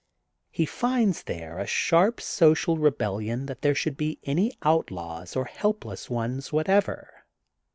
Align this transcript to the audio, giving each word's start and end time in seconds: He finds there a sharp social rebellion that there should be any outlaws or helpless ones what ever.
He 0.49 0.65
finds 0.65 1.21
there 1.21 1.59
a 1.59 1.67
sharp 1.67 2.19
social 2.21 2.75
rebellion 2.79 3.45
that 3.45 3.61
there 3.61 3.75
should 3.75 3.97
be 3.97 4.17
any 4.23 4.51
outlaws 4.63 5.35
or 5.35 5.45
helpless 5.45 6.09
ones 6.09 6.51
what 6.51 6.67
ever. 6.67 7.07